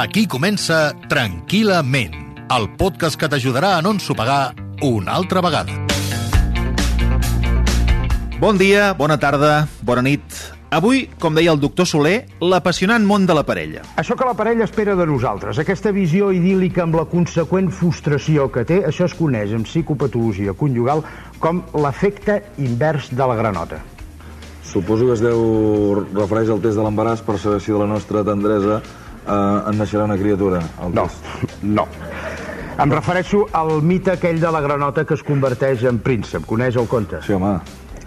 [0.00, 2.14] Aquí comença Tranquil·lament,
[2.54, 4.54] el podcast que t'ajudarà a no ensopegar
[4.86, 5.74] una altra vegada.
[8.40, 10.24] Bon dia, bona tarda, bona nit.
[10.70, 13.82] Avui, com deia el doctor Soler, l'apassionant món de la parella.
[13.98, 18.62] Això que la parella espera de nosaltres, aquesta visió idíl·lica amb la conseqüent frustració que
[18.64, 21.02] té, això es coneix en psicopatologia conjugal
[21.42, 23.82] com l'efecte invers de la granota.
[24.70, 28.22] Suposo que es deu refereix al test de l'embaràs per saber si de la nostra
[28.22, 28.78] tendresa
[29.26, 30.62] eh, en naixerà una criatura.
[30.84, 31.08] El No,
[31.62, 31.86] no.
[32.80, 36.46] Em refereixo al mite aquell de la granota que es converteix en príncep.
[36.48, 37.20] Coneix el conte?
[37.26, 37.58] Sí, home.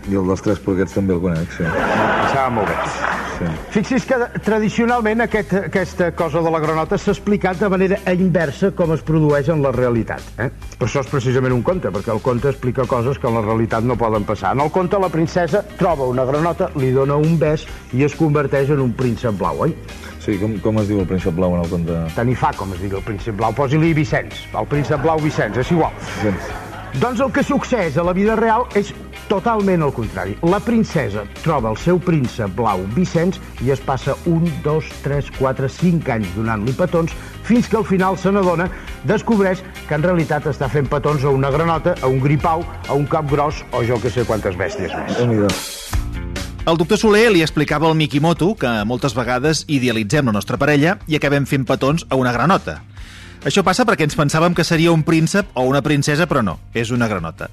[0.09, 1.63] I el dels tres porquets també el conec, sí.
[1.63, 2.73] Passava molt bé.
[3.37, 3.51] sí.
[3.71, 8.91] Fixi's que tradicionalment aquest, aquesta cosa de la granota s'ha explicat de manera inversa com
[8.97, 10.21] es produeix en la realitat.
[10.43, 10.49] Eh?
[10.77, 13.83] Per això és precisament un conte, perquè el conte explica coses que en la realitat
[13.87, 14.51] no poden passar.
[14.57, 18.73] En el conte la princesa troba una granota, li dona un bes i es converteix
[18.75, 19.75] en un príncep blau, oi?
[20.23, 21.95] Sí, com, com es diu el príncep blau en el conte?
[22.15, 23.51] Tant hi fa, com es digui el príncep blau.
[23.55, 25.91] Posi-li Vicenç, el príncep blau Vicenç, és igual.
[26.21, 26.53] Gens.
[27.01, 28.93] Doncs el que succeeix a la vida real és
[29.27, 30.35] totalment el contrari.
[30.45, 35.67] La princesa troba el seu príncep blau Vicenç i es passa un, dos, tres, quatre,
[35.67, 37.15] cinc anys donant-li petons
[37.47, 38.69] fins que al final se n'adona,
[39.09, 43.09] descobreix que en realitat està fent petons a una granota, a un gripau, a un
[43.09, 45.17] cap gros o jo que sé quantes bèsties més.
[45.17, 45.92] déu nhi
[46.63, 51.17] El doctor Soler li explicava al Mikimoto que moltes vegades idealitzem la nostra parella i
[51.17, 52.77] acabem fent petons a una granota.
[53.43, 56.93] Això passa perquè ens pensàvem que seria un príncep o una princesa, però no, és
[56.95, 57.49] una granota.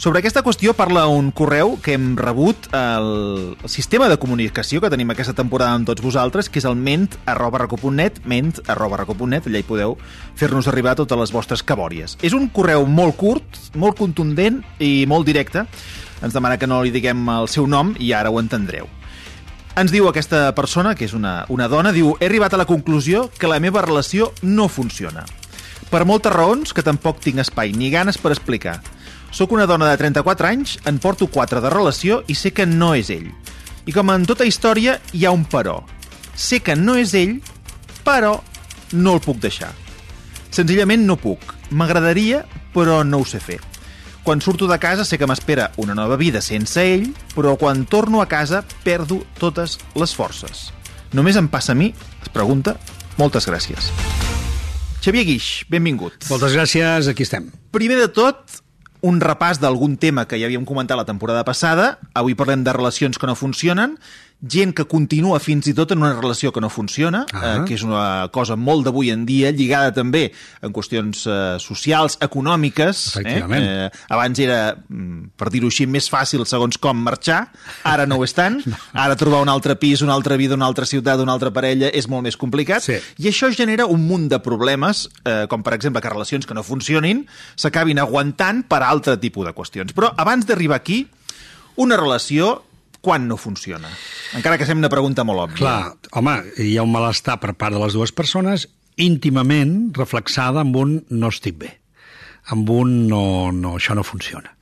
[0.00, 5.12] Sobre aquesta qüestió parla un correu que hem rebut al sistema de comunicació que tenim
[5.12, 9.60] aquesta temporada amb tots vosaltres, que és el ment arroba reco.net, ment arroba reco.net, allà
[9.60, 9.98] hi podeu
[10.40, 12.16] fer-nos arribar totes les vostres cabòries.
[12.24, 15.68] És un correu molt curt, molt contundent i molt directe.
[16.24, 18.88] Ens demana que no li diguem el seu nom i ara ho entendreu.
[19.76, 23.26] Ens diu aquesta persona, que és una, una dona, diu he arribat a la conclusió
[23.38, 25.24] que la meva relació no funciona.
[25.90, 28.78] Per moltes raons que tampoc tinc espai ni ganes per explicar.
[29.34, 32.94] Soc una dona de 34 anys, en porto 4 de relació i sé que no
[32.94, 33.28] és ell.
[33.84, 35.80] I com en tota història, hi ha un però.
[36.34, 37.40] Sé que no és ell,
[38.06, 38.38] però
[38.94, 39.74] no el puc deixar.
[40.54, 41.50] Senzillament no puc.
[41.74, 43.58] M'agradaria, però no ho sé fer.
[44.24, 48.22] Quan surto de casa sé que m'espera una nova vida sense ell, però quan torno
[48.22, 50.70] a casa perdo totes les forces.
[51.12, 51.90] Només em passa a mi?
[52.24, 52.78] Es pregunta.
[53.20, 53.90] Moltes gràcies.
[55.04, 56.24] Xavier Guix, benvingut.
[56.32, 57.50] Moltes gràcies, aquí estem.
[57.76, 58.62] Primer de tot,
[59.04, 61.98] un repàs d'algun tema que ja havíem comentat la temporada passada.
[62.16, 63.98] Avui parlem de relacions que no funcionen,
[64.46, 67.56] gent que continua fins i tot en una relació que no funciona, Ah.
[67.62, 72.18] eh, que és una cosa molt d'avui en dia, lligada també en qüestions eh, socials,
[72.20, 73.16] econòmiques.
[73.16, 73.64] Efectivament.
[73.64, 73.86] Eh?
[73.86, 77.48] Eh, abans era, mm, per dir-ho així, més fàcil segons com marxar,
[77.84, 78.60] ara no ho és tant.
[78.92, 82.06] Ara trobar un altre pis, una altra vida, una altra ciutat, una altra parella és
[82.08, 82.82] molt més complicat.
[82.82, 82.98] Sí.
[83.18, 86.62] I això genera un munt de problemes, eh, com per exemple que relacions que no
[86.62, 89.94] funcionin s'acabin aguantant per altre tipus de qüestions.
[89.94, 91.08] Però abans d'arribar aquí,
[91.76, 92.62] una relació
[93.04, 93.90] quan no funciona?
[94.38, 95.60] Encara que sembla una pregunta molt òbvia.
[95.60, 98.66] Clar, home, hi ha un malestar per part de les dues persones
[99.00, 101.72] íntimament reflexada amb un no estic bé,
[102.54, 104.53] amb un no, no això no funciona.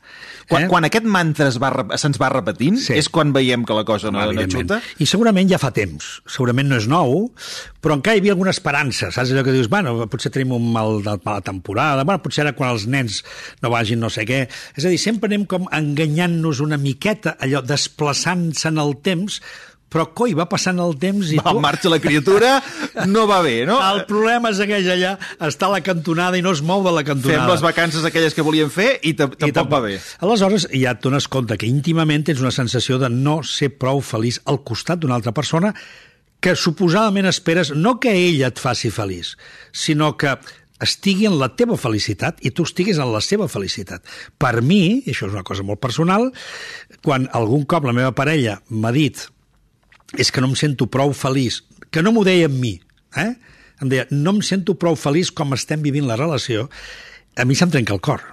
[0.52, 1.70] Quan, quan aquest mantra es va,
[2.00, 2.94] se'ns va repetint, Sí.
[2.98, 4.80] és quan veiem que la cosa no, no xuta?
[5.02, 7.30] I segurament ja fa temps, segurament no és nou,
[7.82, 11.00] però encara hi havia alguna esperança, saps allò que dius, bueno, potser tenim un mal
[11.02, 13.22] de mala temporada, bueno, potser ara quan els nens
[13.62, 14.44] no vagin no sé què.
[14.76, 19.40] És a dir, sempre anem com enganyant-nos una miqueta, allò, desplaçant-se en el temps,
[19.92, 21.60] però coi, va passant el temps i Va, tu...
[21.62, 22.54] marxa la criatura,
[23.08, 23.78] no va bé, no?
[23.92, 25.14] El problema segueix allà,
[25.44, 27.44] està a la cantonada i no es mou de la cantonada.
[27.44, 29.98] Fem les vacances aquelles que volíem fer i I tampoc va bé.
[30.24, 34.40] Aleshores, ja et dones compte que íntimament tens una sensació de no ser prou feliç
[34.48, 35.74] al costat d'una altra persona
[36.42, 39.36] que suposadament esperes no que ella et faci feliç,
[39.70, 40.34] sinó que
[40.82, 44.02] estigui en la teva felicitat i tu estiguis en la seva felicitat.
[44.42, 46.32] Per mi, i això és una cosa molt personal,
[47.06, 49.22] quan algun cop la meva parella m'ha dit
[50.18, 51.62] és que no em sento prou feliç,
[51.92, 52.76] que no m'ho deia amb mi,
[53.16, 53.32] eh?
[53.82, 56.68] em deia, no em sento prou feliç com estem vivint la relació,
[57.36, 58.24] a mi se'm trenca el cor.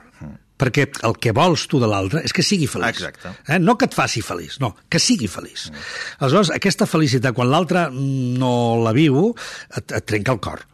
[0.59, 2.97] Perquè el que vols tu de l'altre és que sigui feliç.
[2.99, 3.31] Exacte.
[3.47, 3.61] Eh?
[3.63, 5.69] No que et faci feliç, no, que sigui feliç.
[6.19, 8.51] Aleshores, aquesta felicitat, quan l'altre no
[8.83, 9.29] la viu,
[9.71, 10.65] et, et trenca el cor.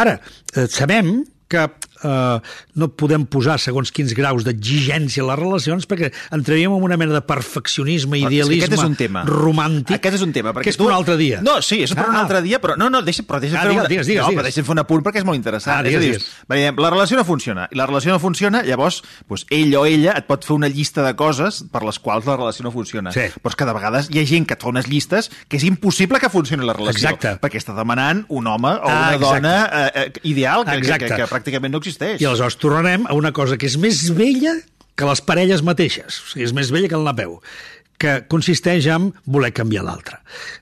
[0.00, 0.16] Ara,
[0.54, 1.18] eh, sabem
[1.52, 1.66] que
[2.06, 2.40] eh,
[2.80, 7.12] no podem posar segons quins graus d'exigència a les relacions perquè entraríem en una mena
[7.18, 9.24] de perfeccionisme, idealisme aquest és un tema.
[9.26, 9.96] romàntic.
[9.98, 10.52] Aquest és un tema.
[10.54, 11.40] Perquè que és per un altre dia.
[11.42, 12.20] No, sí, és per Ah, un ah.
[12.22, 13.88] altre dia, però no, no, deixa, però deixa Ah, fer digues, una...
[13.88, 14.38] digues, digues, no, digues.
[14.40, 15.76] però deixa'm fer un apunt perquè és molt interessant.
[15.76, 18.62] Ah, és a dir, digues, veiem, la relació no funciona, i la relació no funciona,
[18.62, 22.26] llavors doncs, ell o ella et pot fer una llista de coses per les quals
[22.26, 23.12] la relació no funciona.
[23.12, 23.26] Sí.
[23.42, 25.64] Però és que de vegades hi ha gent que et fa unes llistes que és
[25.64, 27.08] impossible que funcioni la relació.
[27.08, 27.34] Exacte.
[27.42, 29.40] Perquè està demanant un home o Ah, una exacte.
[29.40, 31.95] dona eh, eh, ideal que, que, que, que pràcticament no existeix.
[32.20, 34.56] I aleshores tornarem a una cosa que és més vella
[34.96, 36.20] que les parelles mateixes.
[36.22, 37.40] O sigui, és més vella que el Napeu
[38.00, 40.18] que consisteix en voler canviar l'altre.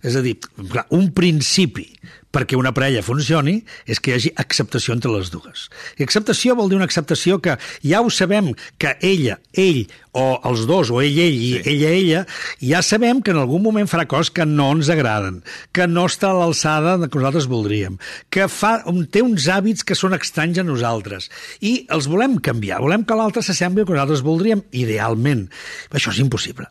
[0.07, 0.37] És a dir,
[0.71, 1.89] clar, un principi
[2.35, 5.69] perquè una parella funcioni és que hi hagi acceptació entre les dues.
[5.99, 8.53] I acceptació vol dir una acceptació que ja ho sabem
[8.83, 9.85] que ella, ell,
[10.15, 11.63] o els dos, o ell, ell, i Sí.
[11.71, 12.27] ella, ella,
[12.61, 15.43] ja sabem que en algun moment farà coses que no ens agraden,
[15.73, 17.99] que no està a l'alçada que nosaltres voldríem,
[18.31, 18.77] que fa,
[19.11, 23.43] té uns hàbits que són estranys a nosaltres, i els volem canviar, volem que l'altre
[23.43, 25.49] s'assembli al que nosaltres voldríem, idealment.
[25.91, 26.67] Això és impossible.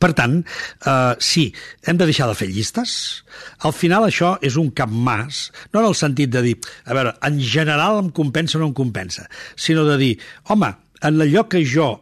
[0.00, 0.38] Per tant,
[0.86, 1.48] eh, sí,
[1.86, 2.96] hem de deixar de fer llistes.
[3.66, 7.38] Al final això és un capmàs, no en el sentit de dir, a veure, en
[7.40, 10.12] general em compensa o no em compensa, sinó de dir,
[10.52, 10.72] home,
[11.02, 11.92] en allò que jo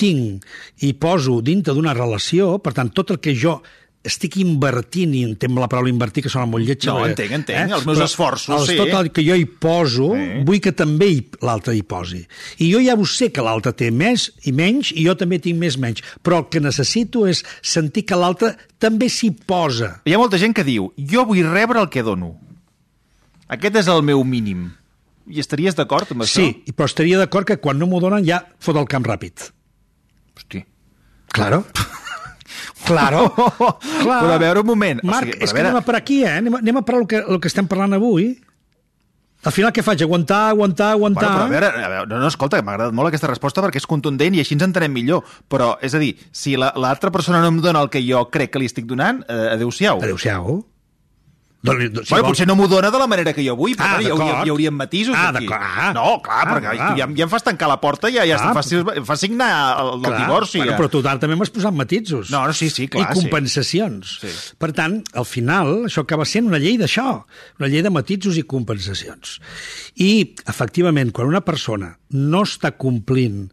[0.00, 0.46] tinc
[0.86, 3.58] i poso dintre d'una relació, per tant, tot el que jo
[4.02, 6.88] estic invertint, i entenc la paraula invertir, que sona molt lletja.
[6.92, 8.76] No, perquè- entenc, entenc, els meus Però esforços, els, sí.
[8.78, 10.42] Tot el que jo hi poso, Sí.
[10.46, 11.10] vull que també
[11.42, 12.26] l'altre hi posi.
[12.58, 15.58] I jo ja ho sé que l'altre té més i menys, i jo també tinc
[15.58, 16.00] més menys.
[16.24, 20.00] Però el que necessito és sentir que l'altre també s'hi posa.
[20.06, 22.38] Hi ha molta gent que diu, jo vull rebre el que dono.
[23.48, 24.70] Aquest és el meu mínim.
[25.28, 26.40] I estaries d'acord amb això?
[26.40, 29.50] Sí, però estaria d'acord que quan no m'ho donen ja fot el camp ràpid.
[30.36, 30.64] Hosti.
[31.28, 31.64] Claro.
[31.64, 31.64] Claro.
[34.04, 34.20] Clar.
[34.24, 35.00] Però a veure un moment.
[35.04, 35.68] Marc, o sigui, és a que veure...
[35.72, 36.36] anem a per aquí, eh?
[36.40, 38.30] Anem anem a per el que, el que estem parlant avui.
[39.40, 40.02] Al final què faig?
[40.04, 41.22] Aguantar, aguantar, aguantar...
[41.30, 43.80] Bueno, però a veure, a veure, no, no, escolta, m'ha agradat molt aquesta resposta perquè
[43.80, 45.22] és contundent i així ens entenem millor.
[45.48, 48.52] Però, és a dir, si la- l'altra persona no em dona el que jo crec
[48.52, 50.02] que li estic donant, eh, adéu-siau.
[50.04, 50.58] Adéu-siau.
[51.62, 53.84] Doni, si bueno, vols- potser no m'ho dona de la manera que jo vull, però
[53.84, 55.46] Ah, bueno, hi, hauria, hi haurien matisos Ah, aquí.
[55.52, 55.90] Ah.
[55.92, 56.94] no, clar, Ah, perquè ah.
[56.96, 58.48] ja, ja em fas tancar la porta i ja, ja Ah.
[58.48, 58.70] em, fas,
[59.04, 59.50] fas signar
[59.82, 60.56] el, el Clar, divorci.
[60.58, 60.78] Bueno, ja.
[60.78, 62.30] però tu també m'has posat matisos.
[62.30, 64.16] No, no, sí, sí, clar, I compensacions.
[64.22, 64.32] Sí.
[64.56, 67.26] Per tant, al final, això acaba sent una llei d'això,
[67.60, 69.38] una llei de matisos i compensacions.
[69.96, 73.48] I, efectivament, quan una persona no està complint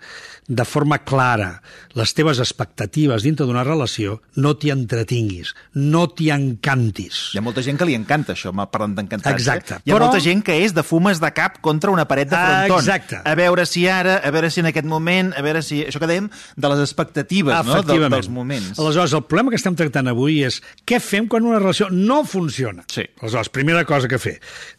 [0.48, 1.62] de forma clara
[1.98, 7.34] les teves expectatives dintre d'una relació, no t'hi entretinguis, no t'hi encantis.
[7.34, 9.34] Hi ha molta gent que li encanta això, m'ha parlat d'encantar.
[9.36, 9.80] Exacte.
[9.84, 12.38] Hi ha Però- molta gent que és de fumes de cap contra una paret de
[12.38, 12.80] frontón.
[12.80, 13.20] exacte.
[13.26, 15.82] A veure si ara, a veure si en aquest moment, a veure si...
[15.88, 17.82] Això que dèiem de les expectatives, no?
[17.84, 18.80] De, dels moments.
[18.80, 22.86] Aleshores, el problema que estem tractant avui és què fem quan una relació no funciona.
[22.88, 23.04] Sí.
[23.20, 24.38] Aleshores, primera cosa que fer,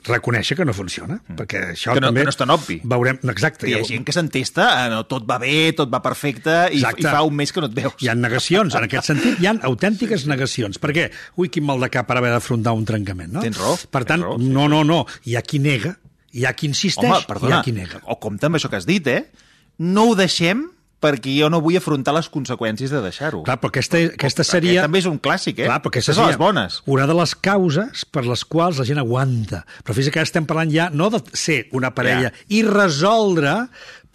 [0.08, 1.36] reconèixer que no funciona, mm.
[1.36, 2.22] perquè això Que no- també...
[2.24, 2.80] que no és tan obvi.
[2.84, 3.67] Veurem, exacte.
[3.68, 6.80] Que hi ha gent que s'entesta, eh, no, tot va bé, tot va perfecte, i,
[6.80, 7.04] Exacte.
[7.04, 7.94] i fa un mes que no et veus.
[8.02, 10.78] Hi ha negacions, en aquest sentit, hi ha autèntiques negacions.
[10.82, 11.08] Per què?
[11.36, 13.40] Ui, quin mal de cap per haver d'afrontar un trencament, no?
[13.44, 14.38] Tens raó, Per tant, raó.
[14.38, 15.94] no, no, no, hi ha qui nega,
[16.32, 18.00] hi ha qui insisteix, Home, hi perdona, ha qui nega.
[18.04, 19.30] o compte amb això que has dit, eh?
[19.78, 20.66] No ho deixem
[21.00, 23.44] perquè jo no vull afrontar les conseqüències de deixar-ho.
[23.46, 24.82] Clar, però aquesta, aquesta Aquest seria...
[24.82, 25.68] també és un clàssic, eh?
[25.68, 26.80] Clar, perquè Aquestes són les bones.
[26.90, 29.62] Una de les causes per les quals la gent aguanta.
[29.86, 32.32] Però fins que ara estem parlant ja no de ser una parella Ja.
[32.48, 33.68] i resoldre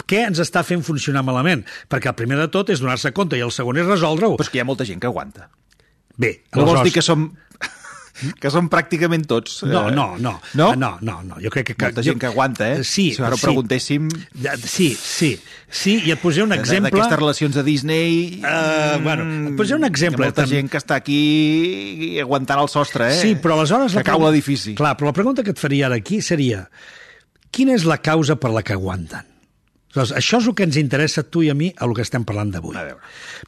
[0.09, 1.63] què ens està fent funcionar malament.
[1.87, 4.35] Perquè el primer de tot és donar-se compte i el segon és resoldre-ho.
[4.35, 5.47] Però és que hi ha molta gent que aguanta.
[6.17, 7.31] Bé, No vols dir que som
[8.41, 9.63] que som pràcticament tots.
[9.65, 10.35] No, eh, no, no.
[10.59, 10.67] No?
[10.77, 11.39] No, no, no.
[11.41, 11.75] Jo crec que...
[11.81, 12.83] Molta gent que aguanta, eh?
[12.85, 13.47] Sí, Si ara ho sí.
[13.47, 14.07] preguntéssim...
[14.63, 15.31] Sí, sí.
[15.73, 16.91] Sí, i et posaré un exemple...
[16.91, 18.39] D'aquestes relacions de Disney...
[18.45, 20.55] Eh, bueno, et posaré un exemple, Hi molta també.
[20.59, 21.19] gent que està aquí
[22.21, 23.19] aguantant el sostre, eh?
[23.19, 23.95] Sí, però aleshores...
[23.97, 24.75] Que cau pregunta- l'edifici.
[24.77, 26.67] Clar, però la pregunta que et faria ara aquí seria
[27.53, 29.25] quina és la causa per la que aguanten?
[29.93, 32.01] Aleshores, això és el que ens interessa a tu i a mi a el que
[32.01, 32.79] estem parlant d'avui.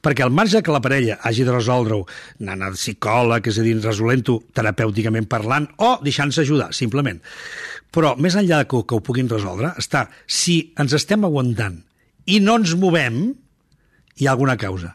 [0.05, 2.03] Perquè al marge que la parella hagi de resoldre-ho
[2.43, 7.17] anant al psicòleg, és a dir, resolent-ho terapèuticament parlant, o deixant-se ajudar, simplement.
[7.89, 11.81] Però més enllà de que, que ho puguin resoldre, està si ens estem aguantant
[12.29, 13.33] i no ens movem,
[14.21, 14.93] hi ha alguna causa,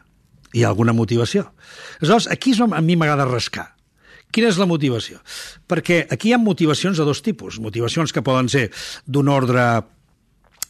[0.55, 1.49] hi ha alguna motivació.
[1.99, 3.73] Aleshores, aquí és on a mi m'agrada rascar.
[4.31, 5.19] Quina és la motivació?
[5.67, 7.59] Perquè aquí hi ha motivacions de dos tipus.
[7.59, 8.69] Motivacions que poden ser
[9.03, 9.65] d'un ordre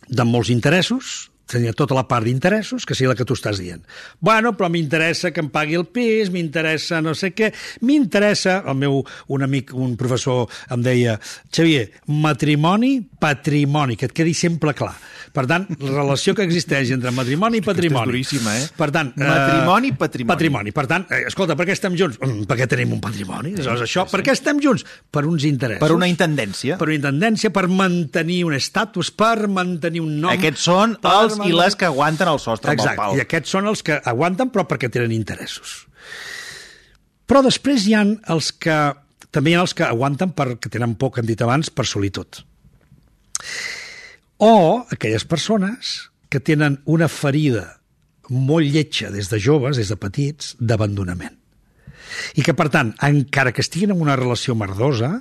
[0.08, 3.84] de molts interessos, tenia tota la part d'interessos, que sigui la que tu estàs dient.
[4.20, 7.52] Bueno, però m'interessa que em pagui el pis, m'interessa no sé què,
[7.86, 11.18] m'interessa, el meu, un amic, un professor em deia,
[11.52, 14.94] Xavier, matrimoni, patrimoni, que et quedi sempre clar.
[15.32, 18.02] Per tant, la relació que existeix entre matrimoni i patrimoni.
[18.02, 18.66] Aquesta és duríssima, eh?
[18.76, 20.32] Per tant, Matrimoni, eh, patrimoni.
[20.32, 20.74] Patrimoni.
[20.76, 22.18] Per tant, eh, escolta, per què estem junts?
[22.20, 23.54] Mm, perquè tenim un patrimoni.
[23.56, 24.84] Aleshores, això, per què estem junts?
[25.12, 25.84] Per uns interessos.
[25.84, 26.78] Per una intendència.
[26.78, 30.32] Per una intendència, per mantenir un estatus, per mantenir un nom.
[30.34, 33.26] Aquests són els i les que aguanten el sostre Exacte, amb el i pal.
[33.28, 35.86] aquests són els que aguanten però perquè tenen interessos.
[37.26, 38.78] Però després hi han els que...
[39.32, 42.42] També hi ha els que aguanten perquè tenen por, que hem dit abans, per solitud.
[44.44, 47.78] O aquelles persones que tenen una ferida
[48.32, 51.38] molt lletja des de joves, des de petits, d'abandonament.
[52.36, 55.14] I que, per tant, encara que estiguin en una relació merdosa,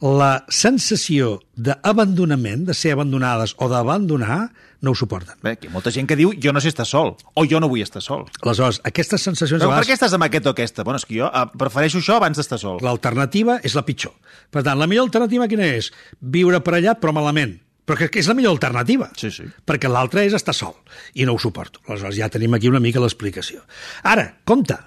[0.00, 4.48] la sensació d'abandonament, de ser abandonades o d'abandonar,
[4.80, 5.36] no ho suporten.
[5.44, 7.68] Bé, hi ha molta gent que diu jo no sé estar sol, o jo no
[7.70, 8.26] vull estar sol.
[8.40, 9.62] Aleshores, aquestes sensacions...
[9.62, 10.84] Però per què estàs amb aquest o aquesta?
[10.86, 12.80] Bueno, és que jo eh, prefereixo això abans d'estar sol.
[12.84, 14.14] L'alternativa és la pitjor.
[14.50, 15.90] Per tant, la millor alternativa quina és?
[16.20, 17.58] Viure per allà, però malament.
[17.88, 19.10] Però que és la millor alternativa.
[19.18, 19.48] Sí, sí.
[19.66, 20.76] Perquè l'altra és estar sol,
[21.18, 21.82] i no ho suporto.
[21.88, 23.64] Aleshores, ja tenim aquí una mica l'explicació.
[24.06, 24.78] Ara, compte,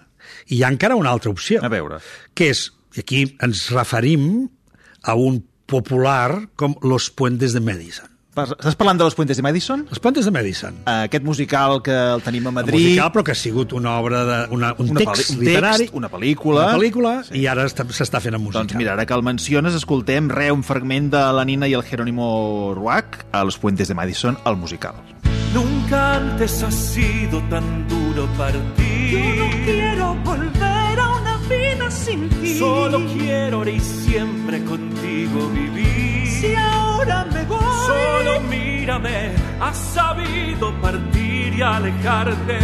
[0.50, 1.62] hi ha encara una altra opció.
[1.62, 2.00] A veure.
[2.34, 4.48] Que és, i aquí ens referim
[5.04, 8.13] a un popular com Los Puentes de Madison.
[8.34, 9.86] Estàs parlant de Los Puentes de Madison?
[9.90, 10.74] Los Puentes de Madison.
[10.88, 12.74] Eh, Aquest musical que el tenim a Madrid.
[12.82, 15.78] musical, però que ha sigut una obra, de, una, un, Una text un literari.
[15.84, 16.66] text, una pel·lícula.
[16.66, 17.38] Una pel·lícula, sí.
[17.38, 18.64] i ara està- s'està fent en musical.
[18.66, 21.84] Doncs mira, ara que el menciones, escoltem re, un fragment de la Nina i el
[21.84, 24.96] Jerónimo Ruach a Los Puentes de Madison, al musical.
[25.54, 29.12] Nunca antes ha sido tan duro partir.
[29.12, 32.58] Yo no quiero volver a una vida sin ti.
[32.58, 36.28] Solo quiero ahora y siempre contigo vivir.
[36.28, 36.83] Si ahora
[37.86, 42.60] Solo mírame, has sabido partir y alejarte.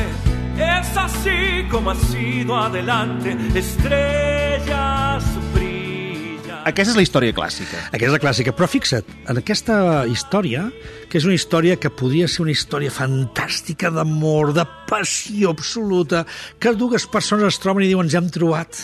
[0.58, 5.24] Es así como has ido adelante, estrellas
[5.54, 6.66] brillan.
[6.68, 7.80] Aquesta és la història clàssica.
[7.88, 8.54] Aquesta és la clàssica.
[8.58, 10.66] Però fixa't, en aquesta història,
[11.10, 16.26] que és una història que podria ser una història fantàstica d'amor, de passió absoluta,
[16.60, 18.84] que dues persones es troben i diuen ens hem trobat.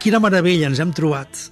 [0.00, 1.50] Quina meravella, ens hem trobat.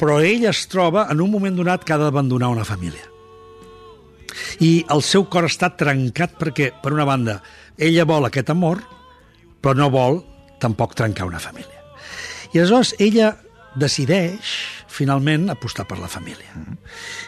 [0.00, 3.06] Però ell es troba en un moment donat que ha d'abandonar una família.
[4.60, 7.38] I el seu cor està trencat perquè, per una banda,
[7.78, 8.82] ella vol aquest amor,
[9.60, 10.20] però no vol
[10.60, 11.80] tampoc trencar una família.
[12.52, 13.34] I aleshores ella
[13.76, 14.52] decideix
[14.96, 16.52] finalment apostar per la família.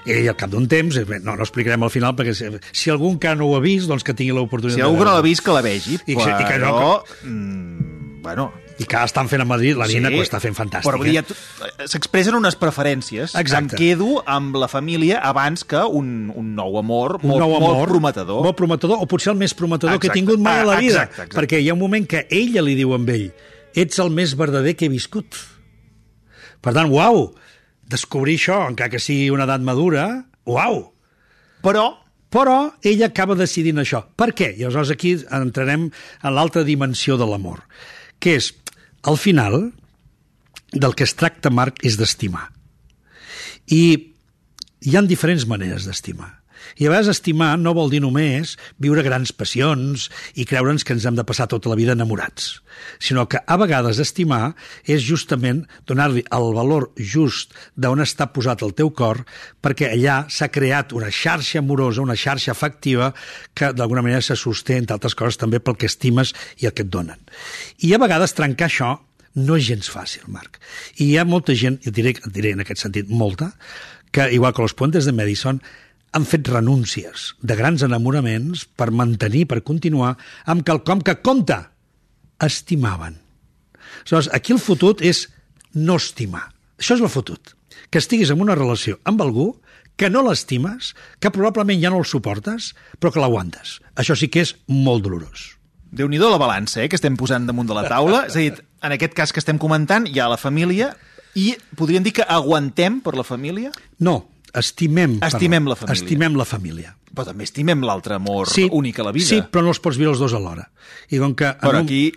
[0.08, 3.10] I al cap d'un temps, eh, no, no explicarem al final, perquè si, si algú
[3.12, 5.52] encara no ho ha vist, doncs que tingui l'oportunitat Si algú no l'ha vist, que
[5.56, 5.98] la vegi.
[6.06, 6.94] I que- i que no, però,
[7.28, 10.86] mm, bueno, I que estan fent a Madrid, la Nina que ho està fent fantàstic.
[10.86, 13.34] Però vull dir, ja s'expressen unes preferències.
[13.34, 13.74] Exacte.
[13.74, 17.74] Em quedo amb la família abans que un, un nou amor un molt, nou amor,
[17.80, 18.42] molt prometedor.
[18.46, 20.20] Molt prometedor, o potser el més prometedor que he Exacte.
[20.20, 21.02] tingut mai a la Ah, vida.
[21.02, 21.36] exacte, exacte.
[21.40, 23.32] Perquè hi ha un moment que ella li diu amb ell
[23.74, 25.34] ets el més verdader que he viscut.
[26.62, 27.32] Per tant, uau,
[27.88, 30.92] descobrir això, encara que sigui una edat madura, uau,
[31.62, 31.88] Però
[32.30, 34.02] però ella acaba decidint això.
[34.14, 34.50] Per què?
[34.58, 35.86] I aleshores aquí entrarem
[36.22, 37.62] en l'altra dimensió de l'amor,
[38.20, 38.50] que és,
[39.02, 39.72] al final,
[40.72, 42.48] del que es tracta, Marc, és d'estimar.
[43.68, 44.14] I
[44.80, 46.37] hi han diferents maneres d'estimar.
[46.76, 51.06] I a vegades estimar no vol dir només viure grans passions i creure'ns que ens
[51.08, 52.60] hem de passar tota la vida enamorats,
[52.98, 58.74] sinó que a vegades estimar és justament donar-li el valor just d'on està posat el
[58.78, 59.24] teu cor
[59.64, 63.12] perquè allà s'ha creat una xarxa amorosa, una xarxa afectiva
[63.54, 66.84] que d'alguna manera se sosté, entre altres coses, també pel que estimes i el que
[66.86, 67.18] et donen.
[67.82, 68.96] I a vegades trencar això
[69.38, 70.58] no és gens fàcil, Marc.
[70.98, 73.52] I hi ha molta gent, i diré, diré en aquest sentit molta,
[74.10, 75.60] que, igual que los puentes de Madison,
[76.12, 80.16] han fet renúncies de grans enamoraments per mantenir, per continuar,
[80.48, 81.58] amb quelcom que, compte,
[82.40, 83.18] estimaven.
[84.02, 85.26] Aleshores, aquí el fotut és
[85.74, 86.48] no estimar.
[86.78, 87.54] Això és el fotut.
[87.90, 89.50] Que estiguis en una relació amb algú
[89.98, 92.72] que no l'estimes, que probablement ja no el suportes,
[93.02, 93.78] però que l'aguantes.
[93.98, 95.54] Això sí que és molt dolorós.
[95.90, 98.26] déu nhi la balança eh, que estem posant damunt de la taula.
[98.28, 98.52] És a dir,
[98.84, 100.92] en aquest cas que estem comentant, hi ha la família
[101.34, 105.18] i podríem dir que aguantem per la família, No, estimem.
[105.22, 106.02] Estimem perdó, la família.
[106.02, 106.94] Estimem la família.
[107.18, 109.26] però també estimem l'altre amor únic a la vida.
[109.26, 110.68] Sí, però no els pots viure els dos alhora.
[111.10, 111.48] I com que...
[111.60, 112.12] Però un- aquí...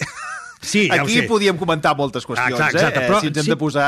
[0.62, 3.08] Sí, ja Aquí podíem comentar moltes qüestions, Exacte, exacte, eh?
[3.10, 3.86] però si ens hem sí- de posar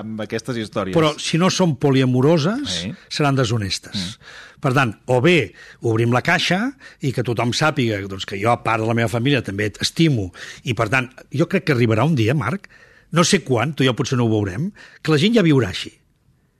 [0.00, 0.96] amb aquestes històries.
[0.96, 2.90] Però si no són poliamoroses, Sí.
[3.08, 3.94] seran deshonestes.
[3.94, 4.34] Mm.
[4.58, 5.52] Per tant, o bé
[5.86, 6.72] obrim la caixa
[7.06, 10.32] i que tothom sàpiga doncs, que jo, a part de la meva família, també t'estimo.
[10.64, 12.66] I, per tant, jo crec que arribarà un dia, Marc,
[13.14, 15.68] no sé quan, tu i jo potser no ho veurem, que la gent ja viurà
[15.70, 15.94] així.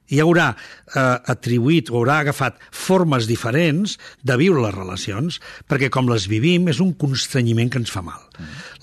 [0.09, 1.01] I haurà eh,
[1.33, 6.81] atribuït o haurà agafat formes diferents de viure les relacions, perquè com les vivim és
[6.85, 8.21] un constrenyiment que ens fa mal.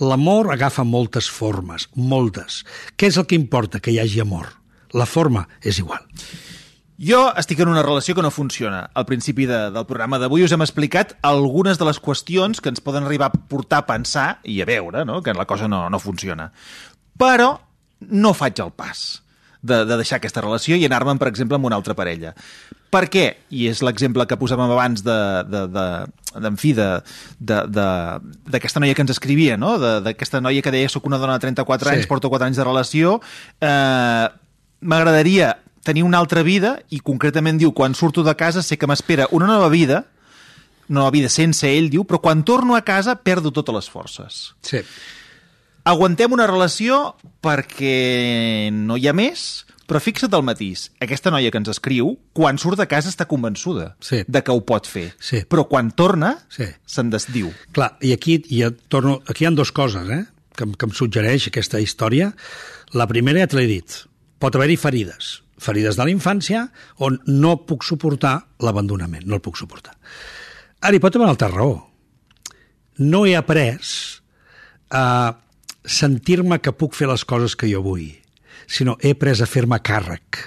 [0.01, 2.63] L'amor agafa moltes formes, moltes.
[2.96, 3.82] Què és el que importa?
[3.82, 4.53] Que hi hagi amor.
[4.96, 6.05] La forma és igual.
[6.96, 8.86] Jo estic en una relació que no funciona.
[8.96, 12.79] Al principi de, del programa d'avui us hem explicat algunes de les qüestions que ens
[12.79, 15.20] poden arribar a portar a pensar i a veure no?
[15.22, 16.53] que la cosa no, no funciona.
[17.20, 17.51] Però
[18.15, 19.25] no faig el pas
[19.65, 22.36] de, de deixar aquesta relació i anar-me'n, per exemple, amb una altra parella.
[22.93, 23.25] Per què?
[23.51, 25.17] I és l'exemple que posàvem abans de,
[25.50, 25.86] de, de,
[26.31, 29.75] de, en fi, d'aquesta noia que ens escrivia, no?
[30.05, 31.98] d'aquesta noia que deia soc una dona de 34 sí.
[31.98, 33.17] anys, porto 4 anys de relació,
[33.60, 34.25] eh,
[34.86, 35.55] m'agradaria
[35.86, 39.50] tenir una altra vida i concretament diu, quan surto de casa sé que m'espera una
[39.50, 40.05] nova vida,
[40.89, 44.39] una nova vida sense ell, diu, però quan torno a casa perdo totes les forces.
[44.65, 44.81] Sí.
[45.86, 47.13] Aguantem una relació
[47.46, 50.88] perquè no hi ha més, però fixa't el matís.
[51.04, 54.24] Aquesta noia que ens escriu, quan surt de casa està convençuda sí.
[54.25, 55.12] de que ho pot fer.
[55.22, 55.44] Sí.
[55.46, 56.68] Però quan torna, sí.
[56.89, 57.51] se'n desdiu.
[57.77, 60.24] Clar, i aquí, ja torno, aquí hi ha dues coses eh,
[60.58, 62.34] que, que em suggereix aquesta història.
[62.98, 64.01] La primera ja te l'he dit.
[64.42, 66.65] Pot haver-hi ferides ferides de la infància
[67.06, 69.96] on no puc suportar l'abandonament, no el puc suportar.
[70.84, 71.77] Ara hi pot haver una altra raó.
[73.00, 73.80] No he après
[74.92, 75.06] a
[75.86, 78.10] sentir-me que puc fer les coses que jo vull,
[78.68, 80.42] sinó he après a fer-me càrrec.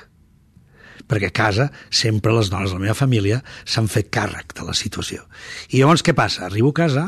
[1.08, 4.76] Perquè a casa sempre les dones de la meva família s'han fet càrrec de la
[4.76, 5.24] situació.
[5.72, 6.44] I llavors què passa?
[6.46, 7.04] Arribo a casa,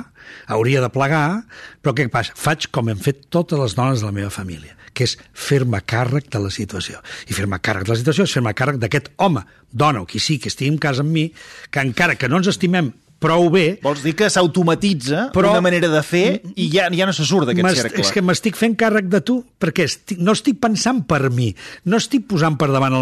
[0.48, 1.42] hauria de plegar,
[1.82, 2.32] però què passa?
[2.36, 6.26] Faig com hem fet totes les dones de la meva família que és fer-me càrrec
[6.34, 6.98] de la situació.
[7.30, 10.40] I fer-me càrrec de la situació és fer-me càrrec d'aquest home, dona o qui sí
[10.42, 11.28] que estigui en casa amb mi,
[11.70, 13.64] que encara que no ens estimem prou bé...
[13.84, 15.54] Vols dir que s'automatitza però...
[15.54, 18.04] una manera de fer i ja, ja no se surt d'aquest cercle.
[18.04, 21.50] És que m'estic fent càrrec de tu, perquè estic, no estic pensant per mi,
[21.86, 22.96] no estic posant per davant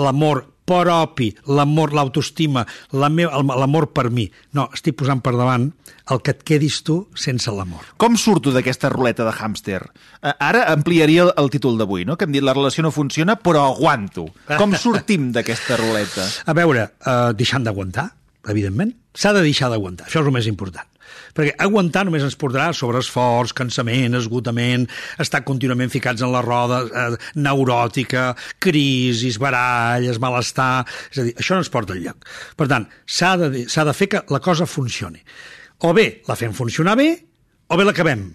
[0.00, 2.64] l'amor yeah propi, l'amor, l'autoestima,
[2.94, 4.28] l'amor per mi.
[4.56, 5.70] No, estic posant per davant
[6.10, 7.88] el que et quedis tu sense l'amor.
[8.00, 9.80] Com surto d'aquesta ruleta de hàmster?
[10.20, 12.16] Eh, ara ampliaria el, el títol d'avui, no?
[12.18, 14.28] que hem dit la relació no funciona, però aguanto.
[14.50, 16.26] Com sortim d'aquesta ruleta?
[16.50, 18.08] A veure, uh, deixant d'aguantar,
[18.52, 18.94] evidentment.
[19.16, 20.86] S'ha de deixar d'aguantar, això és el més important.
[21.34, 24.86] Perquè aguantar només ens portarà sobre esforç, cansament, esgotament,
[25.22, 27.06] estar contínuament ficats en la roda eh,
[27.38, 28.30] neuròtica,
[28.62, 30.86] crisis, baralles, malestar...
[31.10, 32.28] És a dir, això no ens porta enlloc.
[32.58, 35.22] Per tant, s'ha de, de fer que la cosa funcioni.
[35.86, 37.10] O bé la fem funcionar bé,
[37.70, 38.28] o bé l'acabem.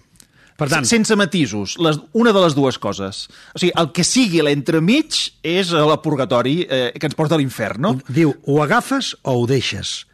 [0.56, 0.88] Per tant...
[0.88, 3.26] Sense matisos, les, una de les dues coses.
[3.54, 7.82] O sigui, el que sigui l'entremig és el purgatori eh, que ens porta a l'infern,
[7.84, 7.96] no?
[8.08, 10.06] Diu, o agafes o ho deixes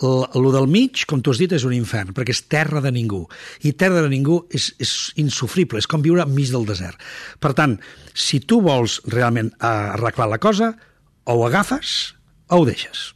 [0.00, 3.26] el del mig, com tu has dit, és un infern, perquè és terra de ningú.
[3.68, 7.00] I terra de ningú és, és insufrible, és com viure enmig del desert.
[7.40, 7.76] Per tant,
[8.14, 10.72] si tu vols realment arreglar la cosa,
[11.28, 12.14] o ho agafes
[12.48, 13.10] o ho deixes.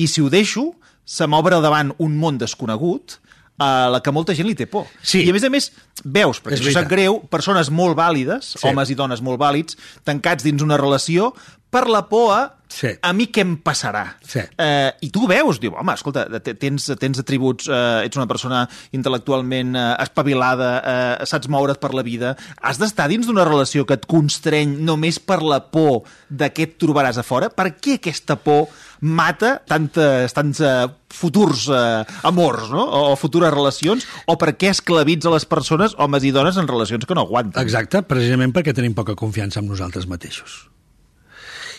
[0.00, 0.70] I si ho deixo,
[1.04, 3.18] se m'obre davant un món desconegut
[3.58, 4.88] a la que molta gent li té por.
[5.02, 5.22] Sí.
[5.22, 5.70] I a més a més,
[6.02, 8.62] veus, perquè és això sap greu, persones molt vàlides, sí.
[8.66, 11.32] homes i dones molt vàlids, tancats dins una relació
[11.74, 12.92] per la por a sí.
[13.02, 14.04] a mi què em passarà?
[14.22, 14.42] Sí.
[14.42, 16.26] Eh, I tu veus, diu, home, escolta,
[16.60, 18.62] tens, tens atributs, eh, ets una persona
[18.94, 23.98] intel·lectualment eh, espavilada, eh, saps moure't per la vida, has d'estar dins d'una relació que
[23.98, 27.50] et constreny només per la por de què et trobaràs a fora?
[27.50, 28.68] Per què aquesta por
[29.04, 32.84] mata tantes, tants uh, futurs uh, amors, no?
[32.86, 37.04] O, o futures relacions, o per què esclavitza les persones, homes i dones, en relacions
[37.04, 37.60] que no aguanten?
[37.60, 40.62] Exacte, precisament perquè tenim poca confiança en nosaltres mateixos.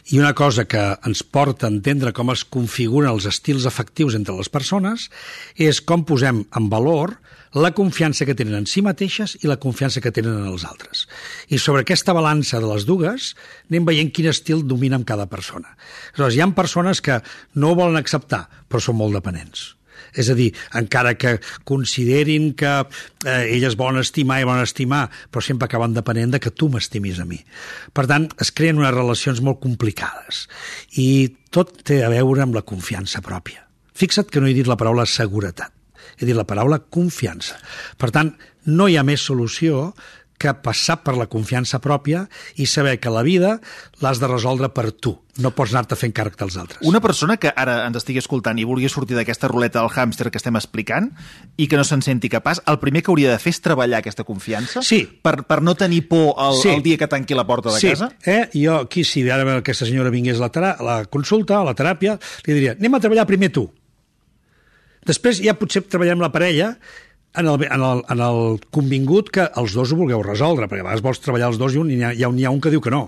[0.05, 4.35] I una cosa que ens porta a entendre com es configuren els estils afectius entre
[4.37, 5.07] les persones
[5.57, 7.15] és com posem en valor
[7.57, 11.07] la confiança que tenen en si mateixes i la confiança que tenen en els altres.
[11.49, 13.31] I sobre aquesta balança de les dues
[13.71, 15.73] anem veient quin estil domina en cada persona.
[16.13, 17.17] Aleshores, hi ha persones que
[17.55, 19.71] no volen acceptar, però són molt dependents
[20.15, 20.49] és a dir,
[20.79, 26.35] encara que considerin que eh, elles volen estimar i volen estimar, però sempre acaben depenent
[26.35, 27.41] de que tu m'estimis a mi.
[27.93, 30.45] Per tant, es creen unes relacions molt complicades
[31.01, 31.07] i
[31.51, 33.65] tot té a veure amb la confiança pròpia.
[33.95, 35.71] Fixa't que no he dit la paraula seguretat,
[36.19, 37.59] he dit la paraula confiança.
[37.99, 38.33] Per tant,
[38.65, 39.91] no hi ha més solució
[40.37, 42.25] que passar per la confiança pròpia
[42.59, 43.59] i saber que la vida
[44.03, 45.15] l'has de resoldre per tu.
[45.39, 46.79] No pots anar-te fent càrrec dels altres.
[46.87, 50.39] Una persona que ara ens estigui escoltant i vulgui sortir d'aquesta ruleta del hàmster que
[50.39, 51.09] estem explicant
[51.59, 54.23] i que no se'n senti capaç, el primer que hauria de fer és treballar aquesta
[54.27, 54.83] confiança?
[54.83, 55.01] Sí.
[55.23, 56.71] Per, per no tenir por el, sí.
[56.71, 57.91] el dia que tanqui la porta de sí.
[57.91, 58.11] casa?
[58.23, 58.45] Eh?
[58.55, 62.55] Jo aquí, si ara aquesta senyora vingués a la, la consulta, a la teràpia, li
[62.55, 63.67] diria, anem a treballar primer tu.
[65.05, 66.75] Després ja potser treballem la parella
[67.37, 68.41] en el, en, el, en el
[68.73, 71.81] convingut que els dos ho vulgueu resoldre, perquè a vegades vols treballar els dos i
[71.81, 73.05] un, hi ha, hi ha hi ha un que diu que no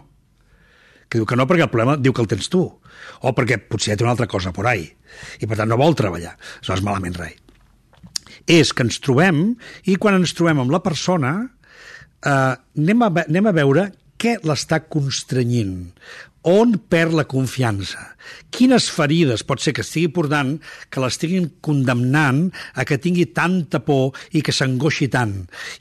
[1.07, 3.95] que diu que no perquè el problema diu que el tens tu, o perquè potser
[3.95, 4.87] té una altra cosa por ahí,
[5.39, 6.35] i per tant no vol treballar.
[6.61, 7.37] És malament res.
[8.47, 9.55] És que ens trobem,
[9.87, 11.33] i quan ens trobem amb la persona,
[12.23, 15.91] eh, anem, a, anem a veure què l'està constrenyint,
[16.47, 17.99] on perd la confiança,
[18.55, 20.53] quines ferides pot ser que estigui portant
[20.89, 25.33] que l'estiguin condemnant a que tingui tanta por i que s'angoixi tant.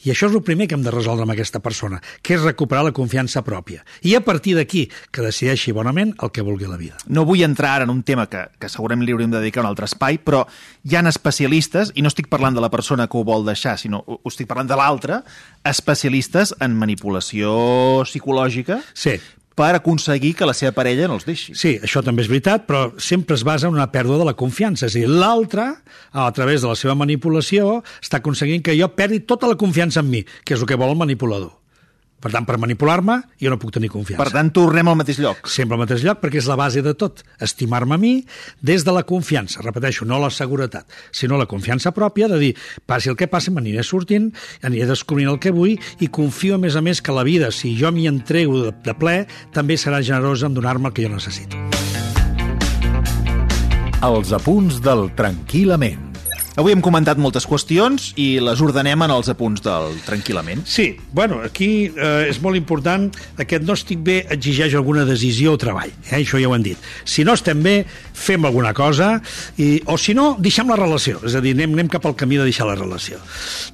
[0.03, 2.83] I això és el primer que hem de resoldre amb aquesta persona, que és recuperar
[2.89, 3.85] la confiança pròpia.
[4.03, 6.99] I a partir d'aquí, que decideixi bonament el que vulgui la vida.
[7.07, 9.71] No vull entrar ara en un tema que, que segurament li hauríem de dedicar un
[9.71, 10.45] altre espai, però
[10.83, 14.03] hi han especialistes, i no estic parlant de la persona que ho vol deixar, sinó
[14.03, 15.23] ho estic parlant de l'altre,
[15.67, 17.55] especialistes en manipulació
[18.07, 19.17] psicològica Sí,
[19.57, 21.55] per aconseguir que la seva parella no els deixi.
[21.57, 24.87] Sí, això també és veritat, però sempre es basa en una pèrdua de la confiança.
[24.87, 25.71] És a dir, l'altre,
[26.13, 30.13] a través de la seva manipulació, està aconseguint que jo perdi tota la confiança en
[30.13, 31.55] mi, que és el que vol el manipulador.
[32.27, 34.19] Per tant, per manipular-me, jo no puc tenir confiança.
[34.19, 35.47] Per tant, tornem al mateix lloc.
[35.47, 37.23] Sempre al mateix lloc, perquè és la base de tot.
[37.43, 38.15] Estimar-me a mi
[38.67, 39.63] des de la confiança.
[39.63, 42.51] Repeteixo, no la seguretat, sinó la confiança pròpia de dir,
[42.83, 44.33] passi el que passi, m'aniré sortint,
[44.67, 47.77] aniré descobrint el que vull i confio, a més a més, que la vida, si
[47.79, 49.21] jo m'hi entrego de, de ple,
[49.55, 51.63] també serà generosa en donar-me el que jo necessito.
[54.03, 56.16] Els apunts del Tranquil·lament.
[56.57, 60.63] Avui hem comentat moltes qüestions i les ordenem en els apunts del Tranquil·lament.
[60.65, 63.11] Sí, bueno, aquí eh, és molt important
[63.45, 66.15] aquest no estic bé exigeix alguna decisió o treball, eh?
[66.17, 66.81] això ja ho hem dit.
[67.05, 67.75] Si no estem bé,
[68.17, 69.19] fem alguna cosa,
[69.61, 72.41] i, o si no, deixem la relació, és a dir, anem, anem cap al camí
[72.41, 73.21] de deixar la relació.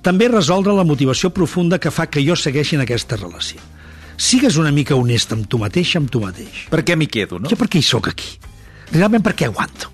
[0.02, 3.62] També resoldre la motivació profunda que fa que jo segueixi en aquesta relació.
[4.18, 6.66] Sigues una mica honest amb tu mateix, amb tu mateix.
[6.74, 7.46] Per què m'hi quedo, no?
[7.46, 8.40] Jo per què hi sóc aquí?
[8.90, 9.91] Realment per què aguanto?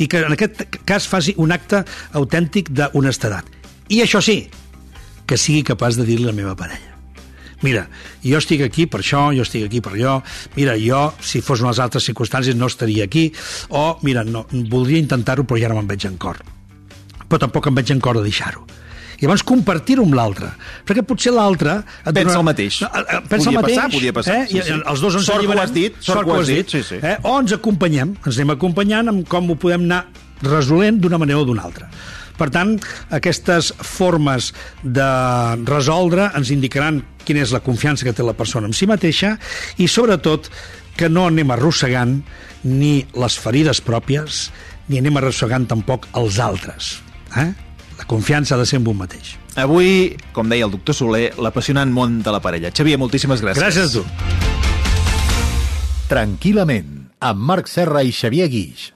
[0.00, 1.82] I que en aquest cas faci un acte
[2.16, 3.44] autèntic d'honestedat.
[3.92, 4.46] I això sí,
[5.28, 6.88] que sigui capaç de dir-li a la meva parella.
[7.60, 7.84] Mira,
[8.24, 10.16] jo estic aquí per això, jo estic aquí per allò,
[10.56, 13.28] mira, jo, si fos unes altres circumstàncies, no estaria aquí,
[13.68, 16.40] o, mira, no, voldria intentar-ho, però ja no me'n veig en cor.
[17.28, 18.64] Però tampoc em veig en cor de deixar-ho.
[19.20, 20.48] I llavors compartir-ho amb l'altre.
[20.88, 21.78] Perquè potser l'altre...
[22.08, 22.78] Pensa el mateix.
[22.82, 23.76] No, eh, eh, Pensa Podia el mateix.
[23.76, 24.46] passar, podia passar, Eh?
[24.48, 24.78] sí, I sí.
[24.80, 25.62] els dos ens Sort que ho alliberem.
[25.66, 27.00] has dit, sort que ho has dit, sí, sí.
[27.02, 27.16] Eh?
[27.28, 30.06] O ens acompanyem, ens anem acompanyant amb com ho podem anar
[30.42, 31.90] resolent d'una manera o d'una altra.
[32.40, 32.78] Per tant,
[33.12, 35.08] aquestes formes de
[35.68, 39.34] resoldre ens indicaran quina és la confiança que té la persona en si mateixa
[39.76, 40.48] i, sobretot,
[40.96, 42.22] que no anem arrossegant
[42.64, 44.46] ni les ferides pròpies
[44.88, 46.94] ni anem arrossegant tampoc els altres.
[47.36, 47.50] Eh?
[48.10, 49.36] Confiança ha de ser en un mateix.
[49.54, 52.72] Avui, com deia el doctor Soler, l'apassionant món de la parella.
[52.74, 53.62] Xavier, moltíssimes gràcies.
[53.62, 54.02] Gràcies a tu.
[56.10, 56.90] Tranquil·lament,
[57.22, 58.90] amb Marc Serra i Xavier Guix.